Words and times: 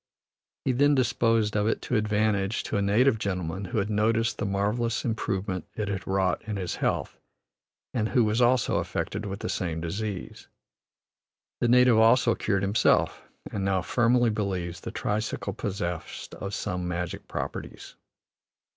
He 0.65 0.71
then 0.71 0.95
disposed 0.95 1.55
of 1.55 1.67
it 1.67 1.79
to 1.83 1.95
advantage 1.95 2.63
to 2.63 2.75
a 2.75 2.81
native 2.81 3.19
gentleman 3.19 3.65
who 3.65 3.77
had 3.77 3.91
noted 3.91 4.25
the 4.39 4.47
marvellous 4.47 5.05
improvement 5.05 5.67
it 5.75 5.89
had 5.89 6.07
wrought 6.07 6.41
in 6.47 6.55
his 6.57 6.77
health, 6.77 7.19
and 7.93 8.09
who 8.09 8.23
was 8.23 8.41
also 8.41 8.77
affected 8.77 9.27
with 9.27 9.41
the 9.41 9.47
same 9.47 9.79
disease. 9.79 10.47
The 11.59 11.67
native 11.67 11.99
also 11.99 12.33
cured 12.33 12.63
himself, 12.63 13.21
and 13.51 13.63
now 13.63 13.83
firmly 13.83 14.31
believes 14.31 14.79
the 14.79 14.89
tricycle 14.89 15.53
possessed 15.53 16.33
of 16.33 16.55
some 16.55 16.87
magic 16.87 17.27
properties. 17.27 17.93